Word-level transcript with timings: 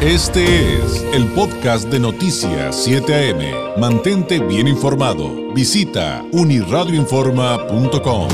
Este 0.00 0.76
es 0.76 1.02
el 1.12 1.26
podcast 1.32 1.88
de 1.88 1.98
Noticias 1.98 2.84
7 2.84 3.32
AM. 3.32 3.80
Mantente 3.80 4.38
bien 4.38 4.68
informado. 4.68 5.52
Visita 5.52 6.24
uniradioinforma.com. 6.30 8.28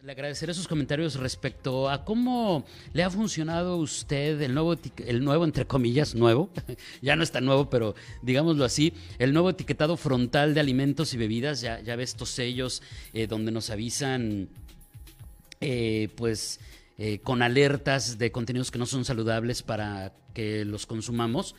Le 0.00 0.12
agradeceré 0.12 0.54
sus 0.54 0.68
comentarios 0.68 1.16
respecto 1.16 1.90
a 1.90 2.04
cómo 2.04 2.64
le 2.92 3.02
ha 3.02 3.10
funcionado 3.10 3.72
a 3.72 3.76
usted 3.76 4.40
el 4.40 4.54
nuevo, 4.54 4.76
el 4.98 5.24
nuevo, 5.24 5.44
entre 5.44 5.66
comillas, 5.66 6.14
nuevo, 6.14 6.50
ya 7.02 7.16
no 7.16 7.24
está 7.24 7.40
nuevo, 7.40 7.68
pero 7.68 7.96
digámoslo 8.22 8.64
así, 8.64 8.92
el 9.18 9.32
nuevo 9.32 9.50
etiquetado 9.50 9.96
frontal 9.96 10.54
de 10.54 10.60
alimentos 10.60 11.14
y 11.14 11.16
bebidas. 11.16 11.62
Ya, 11.62 11.80
ya 11.80 11.96
ve 11.96 12.04
estos 12.04 12.30
sellos 12.30 12.80
eh, 13.12 13.26
donde 13.26 13.50
nos 13.50 13.70
avisan 13.70 14.50
eh, 15.66 16.10
pues 16.14 16.60
eh, 16.98 17.20
con 17.20 17.40
alertas 17.40 18.18
de 18.18 18.30
contenidos 18.30 18.70
que 18.70 18.78
no 18.78 18.84
son 18.84 19.06
saludables 19.06 19.62
para 19.62 20.12
que 20.34 20.66
los 20.66 20.84
consumamos. 20.84 21.54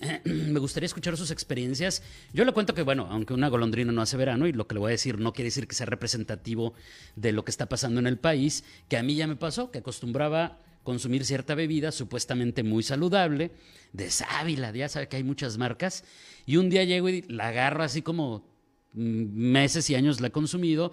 me 0.24 0.60
gustaría 0.60 0.86
escuchar 0.86 1.16
sus 1.16 1.32
experiencias. 1.32 2.04
Yo 2.32 2.44
le 2.44 2.52
cuento 2.52 2.72
que, 2.72 2.82
bueno, 2.82 3.08
aunque 3.10 3.34
una 3.34 3.48
golondrina 3.48 3.90
no 3.90 4.00
hace 4.00 4.16
verano, 4.16 4.46
y 4.46 4.52
lo 4.52 4.68
que 4.68 4.74
le 4.74 4.80
voy 4.80 4.90
a 4.90 4.92
decir 4.92 5.18
no 5.18 5.32
quiere 5.32 5.48
decir 5.48 5.66
que 5.66 5.74
sea 5.74 5.86
representativo 5.86 6.72
de 7.16 7.32
lo 7.32 7.44
que 7.44 7.50
está 7.50 7.66
pasando 7.66 7.98
en 7.98 8.06
el 8.06 8.16
país, 8.16 8.62
que 8.88 8.96
a 8.96 9.02
mí 9.02 9.16
ya 9.16 9.26
me 9.26 9.34
pasó, 9.34 9.72
que 9.72 9.78
acostumbraba 9.78 10.60
consumir 10.84 11.24
cierta 11.24 11.56
bebida 11.56 11.90
supuestamente 11.90 12.62
muy 12.62 12.84
saludable, 12.84 13.50
de 13.92 14.10
sábila, 14.10 14.70
ya 14.70 14.88
sabe 14.88 15.08
que 15.08 15.16
hay 15.16 15.24
muchas 15.24 15.58
marcas, 15.58 16.04
y 16.46 16.58
un 16.58 16.70
día 16.70 16.84
llego 16.84 17.08
y 17.08 17.22
la 17.22 17.48
agarro 17.48 17.82
así 17.82 18.02
como 18.02 18.46
mm, 18.92 19.00
meses 19.02 19.90
y 19.90 19.96
años 19.96 20.20
la 20.20 20.28
he 20.28 20.32
consumido, 20.32 20.92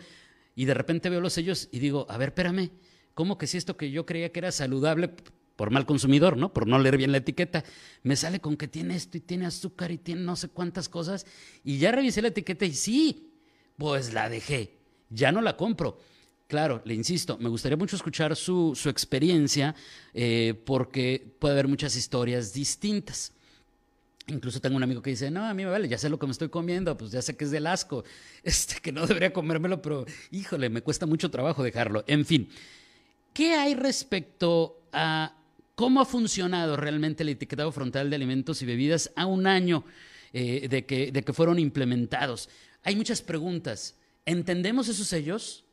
y 0.56 0.66
de 0.66 0.74
repente 0.74 1.10
veo 1.10 1.22
los 1.22 1.34
sellos 1.34 1.70
y 1.72 1.80
digo, 1.80 2.06
a 2.10 2.18
ver, 2.18 2.30
espérame, 2.30 2.72
¿cómo 3.14 3.38
que 3.38 3.48
si 3.48 3.58
esto 3.58 3.78
que 3.78 3.92
yo 3.92 4.06
creía 4.06 4.32
que 4.32 4.40
era 4.40 4.52
saludable 4.52 5.14
por 5.56 5.72
mal 5.72 5.86
consumidor, 5.86 6.38
¿no? 6.38 6.54
Por 6.54 6.68
no 6.68 6.80
leer 6.80 6.98
bien 6.98 7.12
la 7.12 7.20
etiqueta, 7.20 7.64
me 8.04 8.16
sale 8.16 8.40
con 8.40 8.58
que 8.58 8.68
tiene 8.68 8.96
esto 8.96 9.18
y 9.18 9.22
tiene 9.22 9.46
azúcar 9.46 9.92
y 9.92 9.98
tiene 9.98 10.22
no 10.22 10.36
sé 10.36 10.50
cuántas 10.50 10.90
cosas 10.90 11.26
y 11.64 11.78
ya 11.78 11.92
revisé 11.92 12.22
la 12.22 12.30
etiqueta 12.30 12.66
y 12.66 12.74
sí, 12.74 13.32
pues 13.78 14.14
la 14.14 14.30
dejé, 14.30 14.78
ya 15.10 15.32
no 15.32 15.42
la 15.42 15.58
compro. 15.58 16.00
Claro, 16.48 16.82
le 16.86 16.94
insisto, 16.94 17.38
me 17.40 17.50
gustaría 17.50 17.78
mucho 17.78 17.96
escuchar 17.96 18.36
su, 18.36 18.74
su 18.76 18.90
experiencia 18.90 19.76
eh, 20.14 20.54
porque 20.66 21.36
puede 21.40 21.54
haber 21.54 21.68
muchas 21.68 21.96
historias 21.96 22.54
distintas. 22.54 23.34
Incluso 24.28 24.60
tengo 24.60 24.76
un 24.76 24.84
amigo 24.84 25.02
que 25.02 25.12
dice, 25.12 25.30
no, 25.30 25.46
a 25.46 25.54
mí 25.54 25.64
me 25.64 25.70
vale, 25.70 25.88
ya 25.88 26.00
sé 26.00 26.10
lo 26.10 26.18
que 26.18 26.26
me 26.26 26.32
estoy 26.32 26.50
comiendo, 26.50 26.98
pues 26.98 27.12
ya 27.12 27.22
sé 27.22 27.38
que 27.38 27.46
es 27.46 27.52
del 27.52 27.68
asco, 27.68 28.04
este, 28.44 28.80
que 28.82 28.92
no 28.92 29.06
debería 29.06 29.32
comérmelo, 29.32 29.82
pero 29.82 30.06
híjole, 30.32 30.70
me 30.70 30.82
cuesta 30.82 31.06
mucho 31.06 31.30
trabajo 31.30 31.64
dejarlo. 31.64 32.04
En 32.08 32.26
fin, 32.26 32.50
¿qué 33.34 33.54
hay 33.54 33.76
respecto 33.76 34.82
a 34.92 35.36
cómo 35.76 36.02
ha 36.02 36.06
funcionado 36.06 36.76
realmente 36.76 37.24
el 37.24 37.30
etiquetado 37.30 37.72
frontal 37.72 38.10
de 38.10 38.16
alimentos 38.16 38.62
y 38.62 38.66
bebidas 38.66 39.12
a 39.16 39.26
un 39.26 39.46
año 39.46 39.84
eh, 40.34 40.68
de, 40.70 40.86
que, 40.86 41.12
de 41.12 41.24
que 41.24 41.34
fueron 41.34 41.60
implementados? 41.60 42.50
Hay 42.84 42.96
muchas 42.96 43.22
preguntas. 43.22 43.96
¿Entendemos 44.26 44.88
esos 44.88 45.08
sellos? 45.08 45.65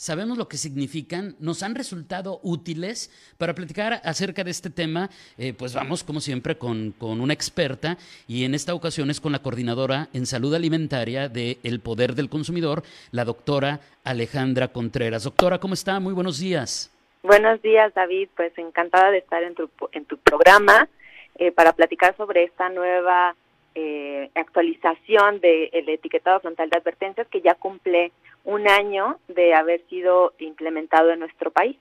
Sabemos 0.00 0.38
lo 0.38 0.48
que 0.48 0.56
significan, 0.56 1.36
nos 1.40 1.62
han 1.62 1.74
resultado 1.74 2.40
útiles. 2.42 3.10
Para 3.36 3.54
platicar 3.54 4.00
acerca 4.02 4.42
de 4.42 4.50
este 4.50 4.70
tema, 4.70 5.10
eh, 5.36 5.52
pues 5.52 5.74
vamos, 5.74 6.02
como 6.02 6.20
siempre, 6.20 6.56
con, 6.56 6.94
una 7.00 7.34
experta 7.34 7.98
y 8.26 8.44
en 8.44 8.54
esta 8.54 8.72
ocasión 8.72 9.10
es 9.10 9.20
con 9.20 9.32
la 9.32 9.42
coordinadora 9.42 10.08
en 10.14 10.24
salud 10.24 10.54
alimentaria 10.54 11.28
de 11.28 11.58
El 11.62 11.80
Poder 11.80 12.14
del 12.14 12.30
Consumidor, 12.30 12.82
la 13.12 13.26
doctora 13.26 13.80
Alejandra 14.02 14.68
Contreras. 14.68 15.24
Doctora, 15.24 15.58
¿cómo 15.58 15.74
está? 15.74 16.00
Muy 16.00 16.14
buenos 16.14 16.40
días. 16.40 16.90
Buenos 17.22 17.60
días, 17.60 17.92
David. 17.92 18.30
Pues 18.34 18.56
encantada 18.56 19.10
de 19.10 19.18
estar 19.18 19.42
en 19.42 19.54
tu, 19.54 19.68
en 19.92 20.06
tu 20.06 20.16
programa 20.16 20.88
eh, 21.34 21.52
para 21.52 21.74
platicar 21.74 22.16
sobre 22.16 22.44
esta 22.44 22.70
nueva 22.70 23.36
eh, 23.74 24.30
actualización 24.34 25.40
del 25.40 25.88
etiquetado 25.90 26.40
frontal 26.40 26.70
de 26.70 26.78
advertencias 26.78 27.28
que 27.28 27.42
ya 27.42 27.54
cumple 27.54 28.12
un 28.44 28.68
año 28.68 29.18
de 29.28 29.54
haber 29.54 29.82
sido 29.88 30.32
implementado 30.38 31.10
en 31.10 31.20
nuestro 31.20 31.50
país. 31.50 31.76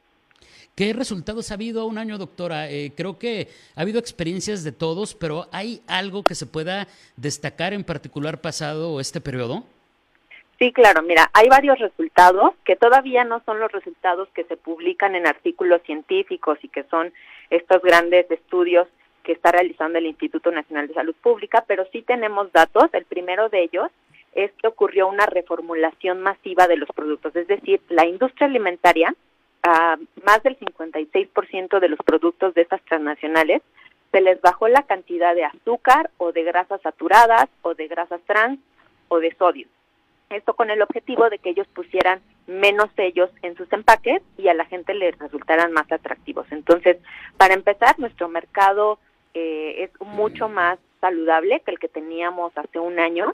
¿Qué 0.75 0.93
resultados 0.93 1.51
ha 1.51 1.55
habido 1.55 1.85
un 1.85 1.97
año, 1.97 2.17
doctora? 2.17 2.69
Eh, 2.69 2.93
creo 2.95 3.19
que 3.19 3.49
ha 3.75 3.81
habido 3.81 3.99
experiencias 3.99 4.63
de 4.63 4.71
todos, 4.71 5.13
pero 5.13 5.47
¿hay 5.51 5.81
algo 5.87 6.23
que 6.23 6.35
se 6.35 6.45
pueda 6.45 6.87
destacar 7.17 7.73
en 7.73 7.83
particular 7.83 8.39
pasado 8.39 8.99
este 9.01 9.19
periodo? 9.19 9.65
Sí, 10.57 10.71
claro, 10.73 11.01
mira, 11.01 11.29
hay 11.33 11.47
varios 11.47 11.79
resultados 11.79 12.51
que 12.65 12.75
todavía 12.75 13.23
no 13.23 13.41
son 13.45 13.59
los 13.59 13.71
resultados 13.71 14.27
que 14.33 14.43
se 14.43 14.57
publican 14.57 15.15
en 15.15 15.27
artículos 15.27 15.81
científicos 15.83 16.57
y 16.61 16.67
que 16.67 16.83
son 16.83 17.13
estos 17.49 17.81
grandes 17.81 18.29
estudios 18.29 18.87
que 19.23 19.31
está 19.31 19.51
realizando 19.51 19.99
el 19.99 20.05
Instituto 20.05 20.51
Nacional 20.51 20.87
de 20.87 20.93
Salud 20.93 21.15
Pública, 21.21 21.63
pero 21.67 21.85
sí 21.91 22.01
tenemos 22.01 22.51
datos. 22.51 22.85
El 22.93 23.05
primero 23.05 23.47
de 23.49 23.63
ellos 23.63 23.89
es 24.33 24.51
que 24.53 24.67
ocurrió 24.67 25.07
una 25.07 25.25
reformulación 25.25 26.21
masiva 26.21 26.67
de 26.67 26.77
los 26.77 26.89
productos, 26.89 27.35
es 27.35 27.47
decir, 27.47 27.81
la 27.89 28.05
industria 28.05 28.47
alimentaria, 28.47 29.13
más 30.23 30.41
del 30.43 30.57
56% 30.57 31.79
de 31.79 31.89
los 31.89 31.99
productos 31.99 32.53
de 32.53 32.61
estas 32.61 32.81
transnacionales, 32.83 33.61
se 34.11 34.21
les 34.21 34.41
bajó 34.41 34.67
la 34.67 34.83
cantidad 34.83 35.35
de 35.35 35.45
azúcar 35.45 36.09
o 36.17 36.31
de 36.31 36.43
grasas 36.43 36.81
saturadas 36.81 37.47
o 37.61 37.75
de 37.75 37.87
grasas 37.87 38.21
trans 38.25 38.59
o 39.07 39.19
de 39.19 39.35
sodio. 39.35 39.67
Esto 40.29 40.53
con 40.53 40.69
el 40.69 40.81
objetivo 40.81 41.29
de 41.29 41.39
que 41.39 41.49
ellos 41.49 41.67
pusieran 41.73 42.21
menos 42.47 42.89
sellos 42.95 43.29
en 43.41 43.55
sus 43.55 43.71
empaques 43.73 44.21
y 44.37 44.47
a 44.47 44.53
la 44.53 44.65
gente 44.65 44.93
les 44.93 45.17
resultaran 45.17 45.71
más 45.71 45.91
atractivos. 45.91 46.47
Entonces, 46.51 46.97
para 47.37 47.53
empezar, 47.53 47.99
nuestro 47.99 48.29
mercado 48.29 48.99
eh, 49.33 49.83
es 49.83 50.07
mucho 50.07 50.47
más 50.49 50.79
saludable 51.01 51.61
que 51.61 51.71
el 51.71 51.79
que 51.79 51.87
teníamos 51.87 52.51
hace 52.57 52.79
un 52.79 52.99
año 52.99 53.29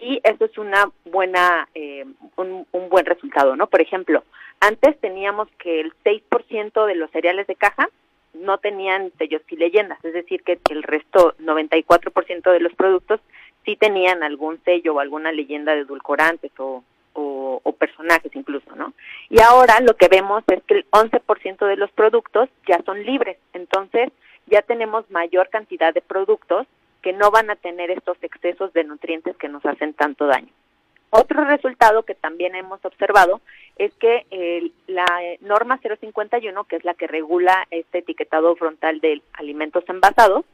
y 0.00 0.20
eso 0.24 0.44
es 0.44 0.56
una 0.58 0.90
buena 1.04 1.68
eh, 1.74 2.04
un, 2.36 2.66
buen 2.88 3.06
resultado, 3.06 3.56
¿no? 3.56 3.66
Por 3.66 3.80
ejemplo, 3.80 4.24
antes 4.60 4.98
teníamos 5.00 5.48
que 5.58 5.80
el 5.80 5.92
6% 6.04 6.86
de 6.86 6.94
los 6.94 7.10
cereales 7.10 7.46
de 7.46 7.54
caja 7.54 7.88
no 8.34 8.58
tenían 8.58 9.12
sellos 9.18 9.42
y 9.48 9.56
leyendas, 9.56 10.02
es 10.04 10.12
decir, 10.12 10.42
que 10.42 10.58
el 10.70 10.82
resto, 10.82 11.34
94% 11.38 12.52
de 12.52 12.60
los 12.60 12.72
productos 12.74 13.20
sí 13.64 13.76
tenían 13.76 14.22
algún 14.22 14.62
sello 14.64 14.94
o 14.94 15.00
alguna 15.00 15.32
leyenda 15.32 15.74
de 15.74 15.80
edulcorantes 15.80 16.52
o, 16.58 16.84
o, 17.14 17.60
o, 17.62 17.72
personajes 17.72 18.34
incluso, 18.34 18.74
¿no? 18.76 18.92
Y 19.28 19.40
ahora 19.40 19.80
lo 19.80 19.96
que 19.96 20.08
vemos 20.08 20.44
es 20.46 20.62
que 20.64 20.74
el 20.74 20.90
11% 20.90 21.66
de 21.66 21.76
los 21.76 21.90
productos 21.92 22.48
ya 22.66 22.80
son 22.84 23.04
libres, 23.04 23.38
entonces 23.52 24.10
ya 24.46 24.62
tenemos 24.62 25.10
mayor 25.10 25.48
cantidad 25.48 25.92
de 25.92 26.00
productos 26.00 26.66
que 27.08 27.14
no 27.14 27.30
van 27.30 27.48
a 27.48 27.56
tener 27.56 27.90
estos 27.90 28.18
excesos 28.20 28.70
de 28.74 28.84
nutrientes 28.84 29.34
que 29.38 29.48
nos 29.48 29.64
hacen 29.64 29.94
tanto 29.94 30.26
daño. 30.26 30.52
Otro 31.08 31.42
resultado 31.46 32.02
que 32.02 32.14
también 32.14 32.54
hemos 32.54 32.84
observado 32.84 33.40
es 33.76 33.94
que 33.94 34.26
la 34.86 35.06
norma 35.40 35.80
051, 35.80 36.64
que 36.64 36.76
es 36.76 36.84
la 36.84 36.92
que 36.92 37.06
regula 37.06 37.66
este 37.70 38.00
etiquetado 38.00 38.54
frontal 38.56 39.00
de 39.00 39.22
alimentos 39.32 39.84
envasados, 39.88 40.44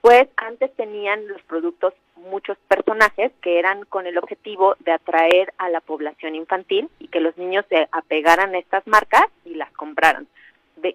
pues 0.00 0.28
antes 0.36 0.72
tenían 0.76 1.26
los 1.26 1.42
productos 1.42 1.94
muchos 2.14 2.56
personajes 2.68 3.32
que 3.42 3.58
eran 3.58 3.84
con 3.86 4.06
el 4.06 4.18
objetivo 4.18 4.76
de 4.78 4.92
atraer 4.92 5.52
a 5.58 5.68
la 5.70 5.80
población 5.80 6.36
infantil 6.36 6.88
y 7.00 7.08
que 7.08 7.18
los 7.18 7.36
niños 7.36 7.64
se 7.68 7.88
apegaran 7.90 8.54
a 8.54 8.58
estas 8.58 8.86
marcas 8.86 9.24
y 9.44 9.56
las 9.56 9.72
compraran 9.72 10.28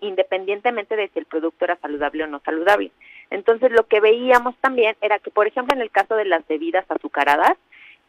independientemente 0.02 0.96
de 0.96 1.10
si 1.10 1.20
el 1.20 1.26
producto 1.26 1.66
era 1.66 1.76
saludable 1.78 2.24
o 2.24 2.28
no 2.28 2.40
saludable. 2.40 2.92
Entonces 3.34 3.72
lo 3.72 3.88
que 3.88 4.00
veíamos 4.00 4.56
también 4.58 4.96
era 5.02 5.18
que, 5.18 5.32
por 5.32 5.48
ejemplo, 5.48 5.76
en 5.76 5.82
el 5.82 5.90
caso 5.90 6.16
de 6.16 6.26
las 6.26 6.46
bebidas 6.48 6.86
azucaradas, 6.88 7.58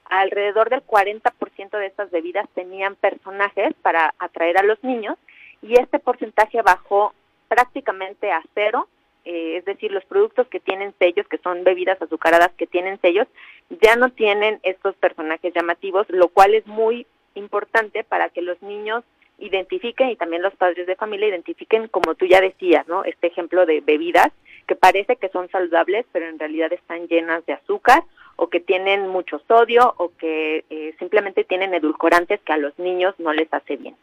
alrededor 0.04 0.68
del 0.68 0.82
40% 0.82 1.78
de 1.78 1.86
estas 1.86 2.10
bebidas 2.10 2.46
tenían 2.54 2.94
personajes 2.94 3.72
para 3.80 4.14
atraer 4.18 4.58
a 4.58 4.62
los 4.62 4.84
niños 4.84 5.16
y 5.62 5.80
este 5.80 5.98
porcentaje 5.98 6.60
bajó 6.60 7.14
prácticamente 7.48 8.32
a 8.32 8.42
cero, 8.54 8.86
eh, 9.24 9.56
es 9.56 9.64
decir, 9.64 9.92
los 9.92 10.04
productos 10.04 10.46
que 10.48 10.60
tienen 10.60 10.92
sellos, 10.98 11.26
que 11.26 11.38
son 11.38 11.64
bebidas 11.64 12.00
azucaradas 12.02 12.52
que 12.58 12.66
tienen 12.66 13.00
sellos, 13.00 13.26
ya 13.80 13.96
no 13.96 14.10
tienen 14.10 14.60
estos 14.62 14.94
personajes 14.96 15.54
llamativos, 15.54 16.06
lo 16.10 16.28
cual 16.28 16.54
es 16.54 16.66
muy 16.66 17.06
importante 17.34 18.04
para 18.04 18.28
que 18.28 18.42
los 18.42 18.60
niños 18.60 19.04
identifiquen 19.38 20.10
y 20.10 20.16
también 20.16 20.42
los 20.42 20.54
padres 20.54 20.86
de 20.86 20.96
familia 20.96 21.28
identifiquen, 21.28 21.88
como 21.88 22.14
tú 22.14 22.26
ya 22.26 22.42
decías, 22.42 22.86
¿no? 22.88 23.04
Este 23.04 23.28
ejemplo 23.28 23.64
de 23.64 23.80
bebidas 23.80 24.30
que 24.66 24.76
parece 24.76 25.16
que 25.16 25.28
son 25.28 25.48
saludables, 25.50 26.06
pero 26.12 26.26
en 26.26 26.38
realidad 26.38 26.72
están 26.72 27.06
llenas 27.08 27.44
de 27.46 27.54
azúcar 27.54 28.04
o 28.36 28.48
que 28.48 28.60
tienen 28.60 29.08
mucho 29.08 29.40
sodio 29.46 29.94
o 29.98 30.10
que 30.16 30.64
eh, 30.70 30.94
simplemente 30.98 31.44
tienen 31.44 31.74
edulcorantes 31.74 32.40
que 32.40 32.52
a 32.52 32.56
los 32.56 32.76
niños 32.78 33.14
no 33.18 33.32
les 33.32 33.52
hace 33.52 33.76
bien. 33.76 33.96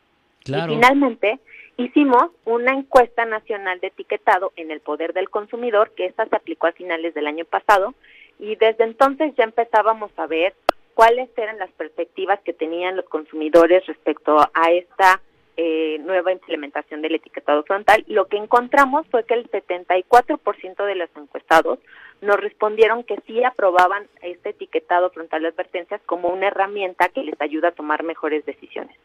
Y 0.45 0.53
finalmente 0.53 1.39
hicimos 1.77 2.31
una 2.45 2.73
encuesta 2.73 3.25
nacional 3.25 3.79
de 3.79 3.87
etiquetado 3.87 4.53
en 4.55 4.71
el 4.71 4.79
poder 4.79 5.13
del 5.13 5.29
consumidor, 5.29 5.91
que 5.95 6.05
esta 6.05 6.25
se 6.25 6.35
aplicó 6.35 6.67
a 6.67 6.71
finales 6.71 7.13
del 7.13 7.27
año 7.27 7.45
pasado, 7.45 7.93
y 8.39 8.55
desde 8.55 8.85
entonces 8.85 9.33
ya 9.37 9.43
empezábamos 9.43 10.11
a 10.17 10.25
ver 10.25 10.53
cuáles 10.93 11.29
eran 11.37 11.59
las 11.59 11.71
perspectivas 11.71 12.39
que 12.41 12.53
tenían 12.53 12.95
los 12.95 13.05
consumidores 13.05 13.85
respecto 13.85 14.37
a 14.53 14.71
esta 14.71 15.21
eh, 15.57 15.97
nueva 15.99 16.31
implementación 16.31 17.01
del 17.01 17.15
etiquetado 17.15 17.63
frontal, 17.63 18.03
lo 18.07 18.27
que 18.27 18.37
encontramos 18.37 19.05
fue 19.07 19.25
que 19.25 19.33
el 19.33 19.49
74% 19.49 20.85
de 20.85 20.95
los 20.95 21.09
encuestados 21.15 21.79
nos 22.21 22.37
respondieron 22.37 23.03
que 23.03 23.19
sí 23.25 23.43
aprobaban 23.43 24.07
este 24.21 24.49
etiquetado 24.49 25.09
frontal 25.09 25.41
de 25.41 25.49
advertencias 25.49 26.01
como 26.05 26.29
una 26.29 26.47
herramienta 26.47 27.09
que 27.09 27.23
les 27.23 27.39
ayuda 27.41 27.69
a 27.69 27.73
tomar 27.73 28.03
mejores 28.03 28.45
decisiones. 28.45 28.95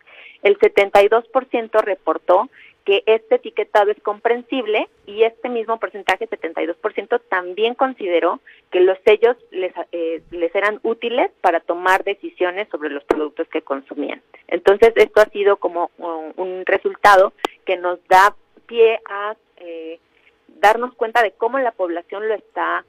El 0.43 0.58
72% 0.58 1.82
reportó 1.82 2.49
que 2.87 3.02
este 3.06 3.34
etiquetado 3.34 3.90
es 3.90 4.00
comprensible 4.00 4.88
y 5.06 5.25
este 5.25 5.49
mismo 5.49 5.78
porcentaje, 5.81 6.28
72%, 6.28 7.20
también 7.28 7.75
consideró 7.75 8.38
que 8.70 8.78
los 8.78 8.96
sellos 9.05 9.37
les, 9.50 9.75
eh, 9.90 10.23
les 10.31 10.55
eran 10.55 10.78
útiles 10.84 11.32
para 11.40 11.58
tomar 11.58 12.05
decisiones 12.05 12.69
sobre 12.69 12.90
los 12.90 13.02
productos 13.02 13.49
que 13.49 13.62
consumían. 13.62 14.23
Entonces, 14.46 14.93
esto 14.94 15.20
ha 15.20 15.28
sido 15.31 15.56
como 15.56 15.90
un 15.99 16.62
resultado 16.64 17.32
que 17.64 17.76
nos 17.76 17.99
da 18.06 18.37
pie 18.67 19.00
a 19.11 19.34
eh, 19.56 19.99
darnos 20.61 20.94
cuenta 20.94 21.25
de 21.25 21.32
cómo 21.32 21.58
la 21.58 21.73
población 21.73 22.28
lo 22.28 22.34
está 22.34 22.84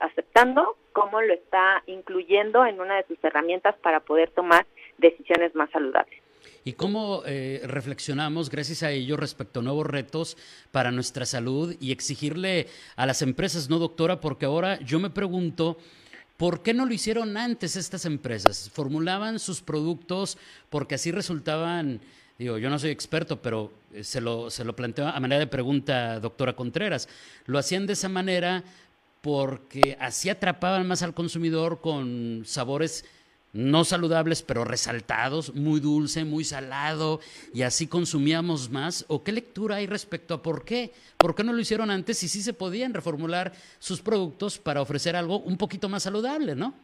aceptando, 0.00 0.76
cómo 0.92 1.22
lo 1.22 1.32
está 1.32 1.84
incluyendo 1.86 2.66
en 2.66 2.80
una 2.80 2.96
de 2.96 3.04
sus 3.04 3.22
herramientas 3.22 3.76
para 3.76 4.00
poder 4.00 4.28
tomar 4.30 4.66
decisiones 4.98 5.54
más 5.54 5.70
saludables 5.70 6.20
y 6.64 6.74
cómo 6.74 7.22
eh, 7.26 7.62
reflexionamos 7.64 8.50
gracias 8.50 8.82
a 8.82 8.90
ello 8.90 9.16
respecto 9.16 9.60
a 9.60 9.62
nuevos 9.62 9.86
retos 9.86 10.36
para 10.70 10.90
nuestra 10.90 11.24
salud 11.26 11.74
y 11.80 11.92
exigirle 11.92 12.68
a 12.96 13.06
las 13.06 13.22
empresas, 13.22 13.70
¿no, 13.70 13.78
doctora? 13.78 14.20
Porque 14.20 14.46
ahora 14.46 14.78
yo 14.80 15.00
me 15.00 15.10
pregunto, 15.10 15.78
¿por 16.36 16.62
qué 16.62 16.74
no 16.74 16.86
lo 16.86 16.92
hicieron 16.92 17.36
antes 17.36 17.76
estas 17.76 18.04
empresas? 18.04 18.70
Formulaban 18.72 19.38
sus 19.38 19.62
productos 19.62 20.36
porque 20.68 20.96
así 20.96 21.10
resultaban, 21.10 22.00
digo, 22.38 22.58
yo 22.58 22.68
no 22.68 22.78
soy 22.78 22.90
experto, 22.90 23.40
pero 23.40 23.72
eh, 23.94 24.04
se 24.04 24.20
lo, 24.20 24.50
se 24.50 24.64
lo 24.64 24.76
planteo 24.76 25.06
a 25.06 25.20
manera 25.20 25.40
de 25.40 25.46
pregunta, 25.46 26.20
doctora 26.20 26.54
Contreras, 26.54 27.08
lo 27.46 27.58
hacían 27.58 27.86
de 27.86 27.94
esa 27.94 28.08
manera 28.08 28.64
porque 29.22 29.96
así 30.00 30.30
atrapaban 30.30 30.86
más 30.86 31.02
al 31.02 31.14
consumidor 31.14 31.80
con 31.80 32.42
sabores 32.44 33.04
no 33.52 33.84
saludables, 33.84 34.42
pero 34.42 34.64
resaltados, 34.64 35.54
muy 35.54 35.80
dulce, 35.80 36.24
muy 36.24 36.44
salado, 36.44 37.20
y 37.52 37.62
así 37.62 37.88
consumíamos 37.88 38.70
más? 38.70 39.04
¿O 39.08 39.24
qué 39.24 39.32
lectura 39.32 39.76
hay 39.76 39.86
respecto 39.86 40.34
a 40.34 40.42
por 40.42 40.64
qué? 40.64 40.92
¿Por 41.16 41.34
qué 41.34 41.42
no 41.42 41.52
lo 41.52 41.60
hicieron 41.60 41.90
antes 41.90 42.22
y 42.22 42.28
sí 42.28 42.42
se 42.42 42.52
podían 42.52 42.94
reformular 42.94 43.52
sus 43.78 44.00
productos 44.00 44.58
para 44.58 44.82
ofrecer 44.82 45.16
algo 45.16 45.38
un 45.38 45.56
poquito 45.56 45.88
más 45.88 46.04
saludable, 46.04 46.54
no? 46.54 46.74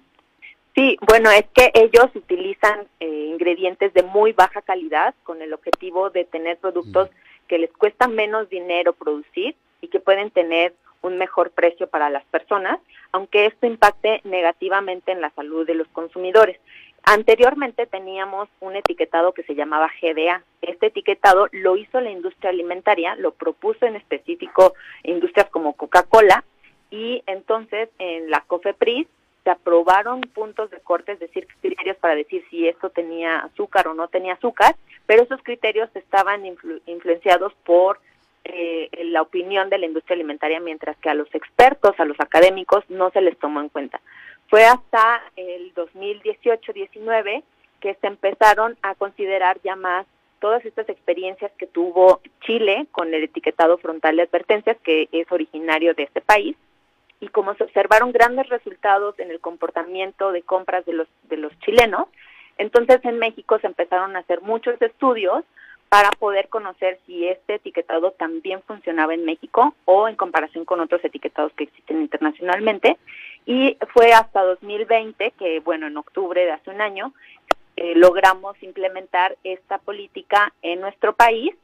Sí, 0.74 0.98
bueno, 1.08 1.30
es 1.30 1.46
que 1.54 1.70
ellos 1.72 2.14
utilizan 2.14 2.86
eh, 3.00 3.30
ingredientes 3.32 3.94
de 3.94 4.02
muy 4.02 4.32
baja 4.32 4.60
calidad 4.60 5.14
con 5.22 5.40
el 5.40 5.54
objetivo 5.54 6.10
de 6.10 6.24
tener 6.24 6.58
productos 6.58 7.08
mm. 7.08 7.46
que 7.48 7.58
les 7.58 7.72
cuesta 7.72 8.08
menos 8.08 8.50
dinero 8.50 8.92
producir 8.92 9.54
y 9.80 9.88
que 9.88 10.00
pueden 10.00 10.30
tener 10.30 10.74
un 11.06 11.18
mejor 11.18 11.50
precio 11.52 11.86
para 11.86 12.10
las 12.10 12.24
personas, 12.24 12.80
aunque 13.12 13.46
esto 13.46 13.66
impacte 13.66 14.20
negativamente 14.24 15.12
en 15.12 15.20
la 15.20 15.30
salud 15.30 15.66
de 15.66 15.74
los 15.74 15.88
consumidores. 15.88 16.58
Anteriormente 17.04 17.86
teníamos 17.86 18.48
un 18.60 18.74
etiquetado 18.74 19.32
que 19.32 19.44
se 19.44 19.54
llamaba 19.54 19.88
GDA. 20.02 20.42
Este 20.60 20.86
etiquetado 20.86 21.46
lo 21.52 21.76
hizo 21.76 22.00
la 22.00 22.10
industria 22.10 22.50
alimentaria, 22.50 23.14
lo 23.14 23.30
propuso 23.30 23.86
en 23.86 23.94
específico 23.94 24.74
industrias 25.04 25.48
como 25.50 25.74
Coca-Cola 25.74 26.44
y 26.90 27.22
entonces 27.26 27.88
en 27.98 28.28
la 28.28 28.40
COFEPRIS 28.40 29.06
se 29.44 29.50
aprobaron 29.50 30.22
puntos 30.22 30.70
de 30.72 30.80
corte, 30.80 31.12
es 31.12 31.20
decir, 31.20 31.46
criterios 31.60 31.96
para 31.98 32.16
decir 32.16 32.44
si 32.50 32.66
esto 32.66 32.90
tenía 32.90 33.38
azúcar 33.38 33.86
o 33.86 33.94
no 33.94 34.08
tenía 34.08 34.34
azúcar, 34.34 34.74
pero 35.06 35.22
esos 35.22 35.40
criterios 35.44 35.88
estaban 35.94 36.44
influenciados 36.86 37.54
por 37.64 38.00
eh, 38.48 38.88
la 39.04 39.22
opinión 39.22 39.70
de 39.70 39.78
la 39.78 39.86
industria 39.86 40.14
alimentaria, 40.14 40.60
mientras 40.60 40.96
que 40.98 41.10
a 41.10 41.14
los 41.14 41.32
expertos, 41.34 41.98
a 41.98 42.04
los 42.04 42.18
académicos, 42.20 42.84
no 42.88 43.10
se 43.10 43.20
les 43.20 43.36
tomó 43.38 43.60
en 43.60 43.68
cuenta. 43.68 44.00
Fue 44.48 44.64
hasta 44.64 45.22
el 45.36 45.74
2018-19 45.74 47.42
que 47.80 47.94
se 47.94 48.06
empezaron 48.06 48.76
a 48.82 48.94
considerar 48.94 49.58
ya 49.62 49.76
más 49.76 50.06
todas 50.38 50.64
estas 50.64 50.88
experiencias 50.88 51.50
que 51.58 51.66
tuvo 51.66 52.20
Chile 52.42 52.86
con 52.92 53.12
el 53.12 53.24
etiquetado 53.24 53.78
frontal 53.78 54.16
de 54.16 54.22
advertencias, 54.22 54.76
que 54.84 55.08
es 55.10 55.30
originario 55.32 55.94
de 55.94 56.04
este 56.04 56.20
país, 56.20 56.56
y 57.20 57.28
como 57.28 57.54
se 57.54 57.64
observaron 57.64 58.12
grandes 58.12 58.48
resultados 58.48 59.18
en 59.18 59.30
el 59.30 59.40
comportamiento 59.40 60.32
de 60.32 60.42
compras 60.42 60.84
de 60.84 60.92
los, 60.92 61.08
de 61.24 61.38
los 61.38 61.58
chilenos, 61.60 62.08
entonces 62.58 63.04
en 63.04 63.18
México 63.18 63.58
se 63.58 63.66
empezaron 63.66 64.16
a 64.16 64.20
hacer 64.20 64.40
muchos 64.42 64.80
estudios 64.80 65.44
para 65.88 66.10
poder 66.10 66.48
conocer 66.48 66.98
si 67.06 67.26
este 67.28 67.54
etiquetado 67.54 68.10
también 68.12 68.60
funcionaba 68.62 69.14
en 69.14 69.24
México 69.24 69.74
o 69.84 70.08
en 70.08 70.16
comparación 70.16 70.64
con 70.64 70.80
otros 70.80 71.04
etiquetados 71.04 71.52
que 71.52 71.64
existen 71.64 72.00
internacionalmente. 72.00 72.96
Y 73.46 73.76
fue 73.92 74.12
hasta 74.12 74.42
2020 74.42 75.32
que, 75.32 75.60
bueno, 75.60 75.86
en 75.86 75.96
octubre 75.96 76.44
de 76.44 76.50
hace 76.50 76.70
un 76.70 76.80
año, 76.80 77.12
eh, 77.76 77.94
logramos 77.94 78.60
implementar 78.62 79.36
esta 79.44 79.78
política 79.78 80.52
en 80.62 80.80
nuestro 80.80 81.14
país 81.14 81.54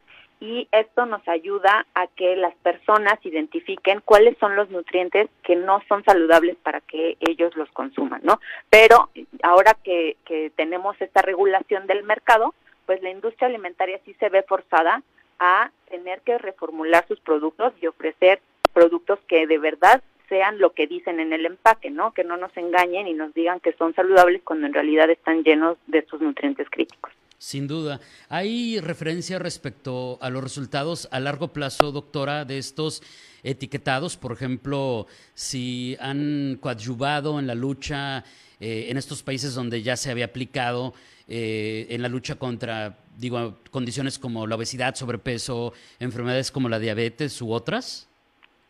y 0.40 0.68
esto 0.72 1.06
nos 1.06 1.26
ayuda 1.28 1.86
a 1.94 2.08
que 2.08 2.36
las 2.36 2.54
personas 2.56 3.14
identifiquen 3.24 4.02
cuáles 4.04 4.36
son 4.38 4.56
los 4.56 4.68
nutrientes 4.70 5.30
que 5.44 5.54
no 5.56 5.80
son 5.88 6.04
saludables 6.04 6.56
para 6.56 6.80
que 6.80 7.16
ellos 7.20 7.56
los 7.56 7.70
consuman, 7.70 8.20
¿no? 8.24 8.40
Pero 8.68 9.08
ahora 9.42 9.76
que, 9.84 10.16
que 10.24 10.50
tenemos 10.56 11.00
esta 11.00 11.22
regulación 11.22 11.86
del 11.86 12.02
mercado, 12.02 12.54
pues 12.86 13.02
la 13.02 13.10
industria 13.10 13.48
alimentaria 13.48 14.00
sí 14.04 14.14
se 14.14 14.28
ve 14.28 14.42
forzada 14.42 15.02
a 15.38 15.70
tener 15.90 16.20
que 16.20 16.38
reformular 16.38 17.06
sus 17.08 17.20
productos 17.20 17.72
y 17.80 17.86
ofrecer 17.86 18.40
productos 18.72 19.18
que 19.28 19.46
de 19.46 19.58
verdad 19.58 20.02
sean 20.28 20.58
lo 20.58 20.72
que 20.72 20.86
dicen 20.86 21.20
en 21.20 21.32
el 21.32 21.44
empaque, 21.44 21.90
¿no? 21.90 22.12
Que 22.14 22.24
no 22.24 22.36
nos 22.36 22.56
engañen 22.56 23.06
y 23.06 23.12
nos 23.12 23.34
digan 23.34 23.60
que 23.60 23.74
son 23.74 23.94
saludables 23.94 24.40
cuando 24.42 24.66
en 24.66 24.72
realidad 24.72 25.10
están 25.10 25.42
llenos 25.42 25.76
de 25.86 25.98
estos 25.98 26.20
nutrientes 26.20 26.68
críticos. 26.70 27.12
Sin 27.36 27.66
duda. 27.66 28.00
¿Hay 28.28 28.78
referencia 28.78 29.40
respecto 29.40 30.16
a 30.22 30.30
los 30.30 30.44
resultados 30.44 31.08
a 31.10 31.18
largo 31.18 31.48
plazo, 31.48 31.90
doctora, 31.90 32.44
de 32.44 32.58
estos 32.58 33.02
etiquetados? 33.42 34.16
Por 34.16 34.30
ejemplo, 34.30 35.08
si 35.34 35.96
han 35.98 36.56
coadyuvado 36.60 37.40
en 37.40 37.48
la 37.48 37.56
lucha 37.56 38.24
eh, 38.62 38.90
en 38.90 38.96
estos 38.96 39.24
países 39.24 39.56
donde 39.56 39.82
ya 39.82 39.96
se 39.96 40.08
había 40.08 40.26
aplicado 40.26 40.94
eh, 41.26 41.88
en 41.90 42.00
la 42.00 42.08
lucha 42.08 42.36
contra, 42.36 42.96
digo, 43.18 43.56
condiciones 43.72 44.20
como 44.20 44.46
la 44.46 44.54
obesidad, 44.54 44.94
sobrepeso, 44.94 45.72
enfermedades 45.98 46.52
como 46.52 46.68
la 46.68 46.78
diabetes 46.78 47.42
u 47.42 47.52
otras? 47.52 48.08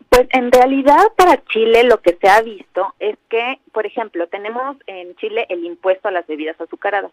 Pues 0.09 0.27
en 0.31 0.51
realidad 0.51 1.05
para 1.15 1.45
Chile 1.45 1.85
lo 1.85 2.01
que 2.01 2.17
se 2.19 2.27
ha 2.27 2.41
visto 2.41 2.95
es 3.01 3.19
que, 3.29 3.59
por 3.73 3.85
ejemplo, 3.85 4.27
tenemos 4.29 4.79
en 4.87 5.15
Chile 5.17 5.45
el 5.51 5.63
impuesto 5.67 6.09
a 6.09 6.11
las 6.11 6.27
bebidas 6.27 6.59
azucaradas 6.59 7.13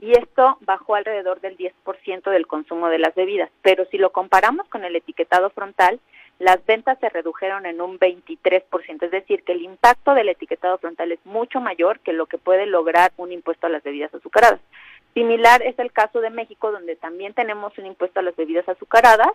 y 0.00 0.12
esto 0.12 0.56
bajó 0.60 0.94
alrededor 0.94 1.40
del 1.40 1.58
10% 1.58 2.30
del 2.30 2.46
consumo 2.46 2.88
de 2.88 3.00
las 3.00 3.14
bebidas. 3.16 3.50
Pero 3.62 3.86
si 3.86 3.98
lo 3.98 4.12
comparamos 4.12 4.68
con 4.68 4.84
el 4.84 4.94
etiquetado 4.94 5.50
frontal, 5.50 5.98
las 6.40 6.64
ventas 6.64 6.98
se 7.00 7.10
redujeron 7.10 7.66
en 7.66 7.82
un 7.82 7.98
23%, 7.98 9.02
es 9.02 9.10
decir, 9.10 9.44
que 9.44 9.52
el 9.52 9.60
impacto 9.60 10.14
del 10.14 10.30
etiquetado 10.30 10.78
frontal 10.78 11.12
es 11.12 11.18
mucho 11.26 11.60
mayor 11.60 12.00
que 12.00 12.14
lo 12.14 12.24
que 12.24 12.38
puede 12.38 12.64
lograr 12.64 13.12
un 13.18 13.30
impuesto 13.30 13.66
a 13.66 13.70
las 13.70 13.82
bebidas 13.82 14.12
azucaradas. 14.14 14.58
Similar 15.12 15.60
es 15.62 15.78
el 15.78 15.92
caso 15.92 16.20
de 16.20 16.30
México, 16.30 16.72
donde 16.72 16.96
también 16.96 17.34
tenemos 17.34 17.76
un 17.76 17.84
impuesto 17.84 18.20
a 18.20 18.22
las 18.22 18.34
bebidas 18.36 18.66
azucaradas, 18.70 19.28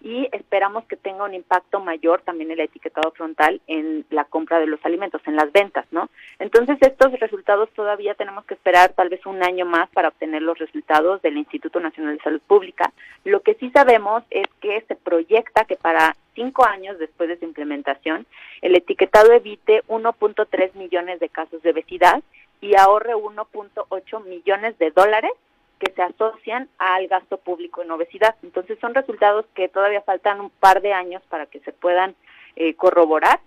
y 0.00 0.28
esperamos 0.32 0.84
que 0.84 0.96
tenga 0.96 1.24
un 1.24 1.34
impacto 1.34 1.80
mayor 1.80 2.22
también 2.22 2.50
el 2.50 2.60
etiquetado 2.60 3.10
frontal 3.12 3.60
en 3.66 4.06
la 4.10 4.24
compra 4.24 4.58
de 4.58 4.66
los 4.66 4.84
alimentos, 4.84 5.20
en 5.26 5.36
las 5.36 5.52
ventas, 5.52 5.86
¿no? 5.90 6.08
Entonces 6.38 6.78
estos 6.80 7.12
resultados 7.20 7.68
todavía 7.70 8.14
tenemos 8.14 8.44
que 8.46 8.54
esperar 8.54 8.92
tal 8.94 9.10
vez 9.10 9.24
un 9.26 9.42
año 9.42 9.66
más 9.66 9.90
para 9.90 10.08
obtener 10.08 10.42
los 10.42 10.58
resultados 10.58 11.20
del 11.22 11.36
Instituto 11.36 11.80
Nacional 11.80 12.16
de 12.16 12.22
Salud 12.22 12.40
Pública. 12.46 12.92
Lo 13.24 13.40
que 13.40 13.54
sí 13.54 13.70
sabemos 13.70 14.24
es 14.30 14.46
que 14.60 14.80
se 14.88 14.96
proyecta 14.96 15.64
que 15.64 15.76
para 15.76 16.16
cinco 16.34 16.64
años 16.64 16.98
después 16.98 17.28
de 17.28 17.38
su 17.38 17.44
implementación, 17.44 18.26
el 18.62 18.76
etiquetado 18.76 19.32
evite 19.32 19.82
1.3 19.88 20.74
millones 20.74 21.20
de 21.20 21.28
casos 21.28 21.62
de 21.62 21.70
obesidad 21.70 22.22
y 22.62 22.76
ahorre 22.76 23.14
1.8 23.14 24.24
millones 24.24 24.78
de 24.78 24.90
dólares 24.90 25.32
que 25.80 25.92
se 25.92 26.02
asocian 26.02 26.68
al 26.78 27.08
gasto 27.08 27.38
público 27.38 27.82
en 27.82 27.90
obesidad. 27.90 28.36
Entonces 28.42 28.78
son 28.80 28.94
resultados 28.94 29.46
que 29.54 29.68
todavía 29.68 30.02
faltan 30.02 30.40
un 30.40 30.50
par 30.50 30.82
de 30.82 30.92
años 30.92 31.22
para 31.28 31.46
que 31.46 31.58
se 31.60 31.72
puedan 31.72 32.14
eh, 32.54 32.74
corroborar, 32.74 33.40